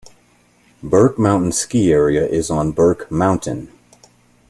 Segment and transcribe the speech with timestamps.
[0.81, 3.71] Burke Mountain Ski Area is on Burke Mountain.